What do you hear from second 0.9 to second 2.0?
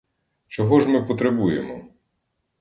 потребуємо?